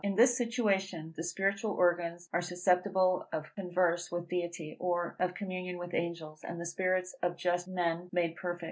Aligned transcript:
In 0.03 0.15
this 0.15 0.35
situation, 0.35 1.13
the 1.15 1.23
spiritual 1.23 1.73
organs 1.73 2.27
are 2.33 2.41
susceptible 2.41 3.27
of 3.31 3.53
converse 3.53 4.11
with 4.11 4.29
Deity, 4.29 4.75
or 4.79 5.15
of 5.19 5.35
communion 5.35 5.77
with 5.77 5.93
angels, 5.93 6.43
and 6.43 6.59
the 6.59 6.65
spirits 6.65 7.13
of 7.21 7.37
just 7.37 7.67
men 7.67 8.09
made 8.11 8.35
perfect. 8.35 8.59